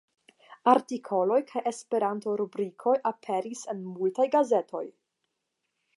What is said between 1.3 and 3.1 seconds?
kaj Esperanto-rubrikoj